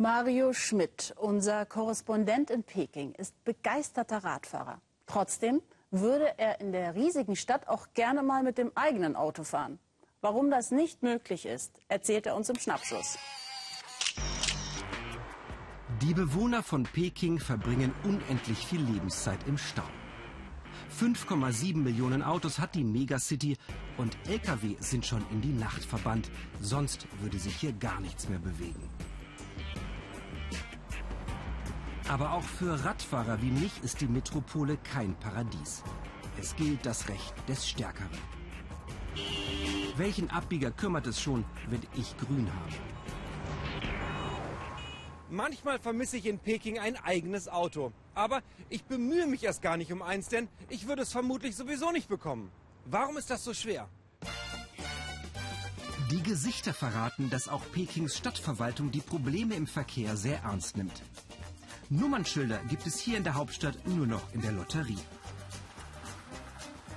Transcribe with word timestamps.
Mario 0.00 0.52
Schmidt, 0.52 1.12
unser 1.16 1.66
Korrespondent 1.66 2.50
in 2.50 2.62
Peking, 2.62 3.14
ist 3.14 3.34
begeisterter 3.42 4.18
Radfahrer. 4.18 4.80
Trotzdem 5.08 5.60
würde 5.90 6.38
er 6.38 6.60
in 6.60 6.70
der 6.70 6.94
riesigen 6.94 7.34
Stadt 7.34 7.66
auch 7.66 7.88
gerne 7.94 8.22
mal 8.22 8.44
mit 8.44 8.58
dem 8.58 8.70
eigenen 8.76 9.16
Auto 9.16 9.42
fahren. 9.42 9.80
Warum 10.20 10.52
das 10.52 10.70
nicht 10.70 11.02
möglich 11.02 11.46
ist, 11.46 11.80
erzählt 11.88 12.26
er 12.26 12.36
uns 12.36 12.48
im 12.48 12.60
Schnapsus. 12.60 13.18
Die 16.00 16.14
Bewohner 16.14 16.62
von 16.62 16.84
Peking 16.84 17.40
verbringen 17.40 17.92
unendlich 18.04 18.64
viel 18.68 18.80
Lebenszeit 18.80 19.48
im 19.48 19.58
Stau. 19.58 19.82
5,7 20.96 21.76
Millionen 21.76 22.22
Autos 22.22 22.60
hat 22.60 22.76
die 22.76 22.84
Megacity 22.84 23.56
und 23.96 24.16
Lkw 24.28 24.76
sind 24.78 25.04
schon 25.04 25.26
in 25.32 25.40
die 25.40 25.52
Nacht 25.52 25.84
verbannt. 25.84 26.30
Sonst 26.60 27.08
würde 27.20 27.40
sich 27.40 27.56
hier 27.56 27.72
gar 27.72 27.98
nichts 28.00 28.28
mehr 28.28 28.38
bewegen. 28.38 28.88
Aber 32.08 32.32
auch 32.32 32.42
für 32.42 32.82
Radfahrer 32.84 33.42
wie 33.42 33.50
mich 33.50 33.72
ist 33.82 34.00
die 34.00 34.08
Metropole 34.08 34.78
kein 34.78 35.14
Paradies. 35.16 35.82
Es 36.40 36.56
gilt 36.56 36.86
das 36.86 37.08
Recht 37.08 37.34
des 37.46 37.68
Stärkeren. 37.68 38.18
Welchen 39.96 40.30
Abbieger 40.30 40.70
kümmert 40.70 41.06
es 41.06 41.20
schon, 41.20 41.44
wenn 41.68 41.82
ich 41.96 42.16
grün 42.16 42.48
habe? 42.50 42.74
Manchmal 45.28 45.78
vermisse 45.78 46.16
ich 46.16 46.24
in 46.24 46.38
Peking 46.38 46.78
ein 46.78 46.96
eigenes 46.96 47.48
Auto. 47.48 47.92
Aber 48.14 48.40
ich 48.70 48.84
bemühe 48.84 49.26
mich 49.26 49.44
erst 49.44 49.60
gar 49.60 49.76
nicht 49.76 49.92
um 49.92 50.00
eins, 50.00 50.28
denn 50.28 50.48
ich 50.70 50.88
würde 50.88 51.02
es 51.02 51.12
vermutlich 51.12 51.56
sowieso 51.56 51.90
nicht 51.90 52.08
bekommen. 52.08 52.50
Warum 52.86 53.18
ist 53.18 53.28
das 53.28 53.44
so 53.44 53.52
schwer? 53.52 53.86
Die 56.10 56.22
Gesichter 56.22 56.72
verraten, 56.72 57.28
dass 57.28 57.48
auch 57.48 57.62
Pekings 57.72 58.16
Stadtverwaltung 58.16 58.90
die 58.90 59.02
Probleme 59.02 59.56
im 59.56 59.66
Verkehr 59.66 60.16
sehr 60.16 60.38
ernst 60.42 60.78
nimmt. 60.78 61.02
Nummernschilder 61.90 62.60
gibt 62.68 62.86
es 62.86 62.98
hier 62.98 63.16
in 63.16 63.24
der 63.24 63.34
Hauptstadt 63.34 63.86
nur 63.86 64.06
noch 64.06 64.34
in 64.34 64.42
der 64.42 64.52
Lotterie. 64.52 64.98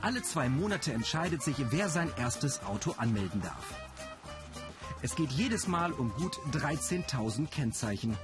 Alle 0.00 0.22
zwei 0.22 0.48
Monate 0.48 0.94
entscheidet 0.94 1.42
sich, 1.42 1.56
wer 1.70 1.90
sein 1.90 2.10
erstes 2.16 2.62
Auto 2.62 2.94
anmelden 2.96 3.42
darf. 3.42 3.74
Es 5.02 5.14
geht 5.14 5.30
jedes 5.30 5.68
Mal 5.68 5.92
um 5.92 6.10
gut 6.12 6.38
13.000 6.52 7.48
Kennzeichen. 7.48 8.16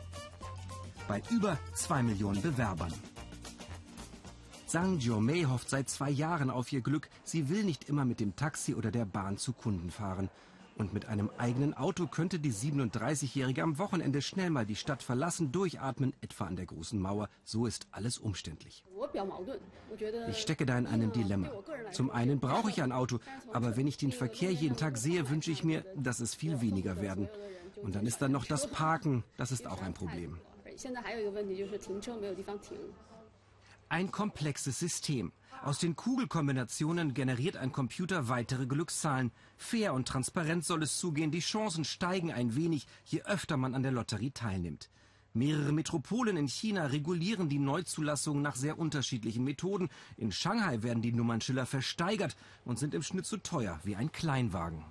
Bei 1.06 1.22
über 1.30 1.58
2 1.74 2.02
Millionen 2.02 2.40
Bewerbern. 2.40 2.94
Zhang 4.66 4.98
Jiomei 4.98 5.44
hofft 5.44 5.68
seit 5.68 5.90
zwei 5.90 6.10
Jahren 6.10 6.48
auf 6.48 6.72
ihr 6.72 6.80
Glück. 6.80 7.10
Sie 7.24 7.50
will 7.50 7.62
nicht 7.62 7.90
immer 7.90 8.06
mit 8.06 8.20
dem 8.20 8.36
Taxi 8.36 8.74
oder 8.74 8.90
der 8.90 9.04
Bahn 9.04 9.36
zu 9.36 9.52
Kunden 9.52 9.90
fahren. 9.90 10.30
Und 10.76 10.92
mit 10.92 11.06
einem 11.06 11.30
eigenen 11.38 11.74
Auto 11.74 12.06
könnte 12.06 12.40
die 12.40 12.52
37-Jährige 12.52 13.62
am 13.62 13.78
Wochenende 13.78 14.20
schnell 14.22 14.50
mal 14.50 14.66
die 14.66 14.74
Stadt 14.74 15.02
verlassen, 15.02 15.52
durchatmen, 15.52 16.12
etwa 16.20 16.46
an 16.46 16.56
der 16.56 16.66
großen 16.66 17.00
Mauer. 17.00 17.28
So 17.44 17.66
ist 17.66 17.86
alles 17.92 18.18
umständlich. 18.18 18.84
Ich 20.28 20.38
stecke 20.38 20.66
da 20.66 20.76
in 20.76 20.86
einem 20.86 21.12
Dilemma. 21.12 21.50
Zum 21.92 22.10
einen 22.10 22.40
brauche 22.40 22.70
ich 22.70 22.82
ein 22.82 22.90
Auto, 22.90 23.20
aber 23.52 23.76
wenn 23.76 23.86
ich 23.86 23.96
den 23.96 24.10
Verkehr 24.10 24.50
jeden 24.50 24.76
Tag 24.76 24.98
sehe, 24.98 25.30
wünsche 25.30 25.52
ich 25.52 25.62
mir, 25.62 25.84
dass 25.96 26.18
es 26.18 26.34
viel 26.34 26.60
weniger 26.60 27.00
werden. 27.00 27.28
Und 27.82 27.94
dann 27.94 28.06
ist 28.06 28.20
da 28.20 28.28
noch 28.28 28.44
das 28.44 28.68
Parken, 28.70 29.22
das 29.36 29.52
ist 29.52 29.66
auch 29.68 29.82
ein 29.82 29.94
Problem. 29.94 30.38
Ein 33.88 34.10
komplexes 34.10 34.78
System. 34.78 35.32
Aus 35.62 35.78
den 35.78 35.96
Kugelkombinationen 35.96 37.14
generiert 37.14 37.56
ein 37.56 37.72
Computer 37.72 38.28
weitere 38.28 38.66
Glückszahlen. 38.66 39.30
Fair 39.56 39.94
und 39.94 40.08
transparent 40.08 40.64
soll 40.64 40.82
es 40.82 40.98
zugehen. 40.98 41.30
Die 41.30 41.40
Chancen 41.40 41.84
steigen 41.84 42.32
ein 42.32 42.54
wenig, 42.54 42.86
je 43.04 43.22
öfter 43.22 43.56
man 43.56 43.74
an 43.74 43.82
der 43.82 43.92
Lotterie 43.92 44.30
teilnimmt. 44.30 44.90
Mehrere 45.32 45.72
Metropolen 45.72 46.36
in 46.36 46.48
China 46.48 46.86
regulieren 46.86 47.48
die 47.48 47.58
Neuzulassung 47.58 48.40
nach 48.40 48.56
sehr 48.56 48.78
unterschiedlichen 48.78 49.42
Methoden. 49.42 49.88
In 50.16 50.32
Shanghai 50.32 50.82
werden 50.82 51.02
die 51.02 51.12
Nummernschiller 51.12 51.66
versteigert 51.66 52.36
und 52.64 52.78
sind 52.78 52.94
im 52.94 53.02
Schnitt 53.02 53.26
so 53.26 53.36
teuer 53.38 53.80
wie 53.84 53.96
ein 53.96 54.12
Kleinwagen. 54.12 54.84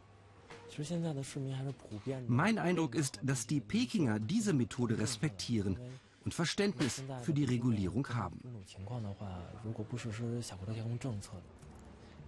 Mein 2.27 2.57
Eindruck 2.57 2.95
ist, 2.95 3.19
dass 3.21 3.47
die 3.47 3.61
Pekinger 3.61 4.19
diese 4.19 4.53
Methode 4.53 4.97
respektieren 4.97 5.77
und 6.25 6.33
Verständnis 6.33 7.03
für 7.21 7.33
die 7.33 7.45
Regulierung 7.45 8.07
haben. 8.09 8.41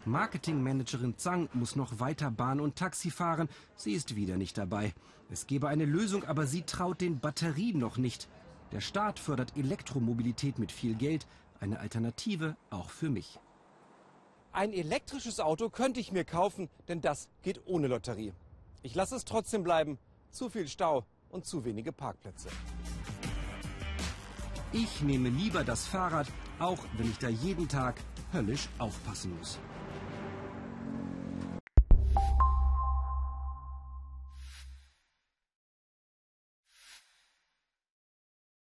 Marketingmanagerin 0.06 1.18
Zhang 1.18 1.50
muss 1.54 1.76
noch 1.76 2.00
weiter 2.00 2.30
Bahn 2.30 2.60
und 2.60 2.76
Taxi 2.76 3.10
fahren. 3.10 3.50
Sie 3.76 3.94
ist 3.94 4.16
wieder 4.16 4.38
nicht 4.38 4.58
dabei. 4.58 4.94
Es 5.32 5.48
gebe 5.48 5.68
eine 5.68 5.86
Lösung, 5.86 6.24
aber 6.26 6.46
sie 6.46 6.62
traut 6.62 7.02
den 7.02 7.20
Batterien 7.20 7.80
noch 7.80 7.98
nicht. 7.98 8.30
Der 8.72 8.82
Staat 8.82 9.18
fördert 9.18 9.58
Elektromobilität 9.58 10.60
mit 10.60 10.72
viel 10.72 10.96
Geld. 10.96 11.26
Eine 11.60 11.80
Alternative 11.80 12.56
auch 12.70 12.90
für 12.90 13.10
mich. 13.10 13.40
Ein 14.52 14.74
elektrisches 14.74 15.40
Auto 15.40 15.70
könnte 15.70 16.00
ich 16.00 16.12
mir 16.12 16.24
kaufen, 16.24 16.70
denn 16.88 17.02
das 17.02 17.30
geht 17.42 17.62
ohne 17.66 17.88
Lotterie. 17.88 18.34
Ich 18.84 18.94
lasse 18.94 19.16
es 19.16 19.26
trotzdem 19.26 19.64
bleiben. 19.64 19.98
Zu 20.30 20.50
viel 20.50 20.68
Stau 20.68 21.06
und 21.30 21.46
zu 21.46 21.66
wenige 21.66 21.92
Parkplätze. 21.92 22.50
Ich 24.78 25.02
nehme 25.02 25.30
lieber 25.30 25.64
das 25.64 25.88
Fahrrad, 25.88 26.28
auch 26.60 26.80
wenn 26.98 27.10
ich 27.10 27.18
da 27.18 27.30
jeden 27.30 27.66
Tag 27.66 27.96
höllisch 28.34 28.68
aufpassen 28.78 29.34
muss. 29.40 29.58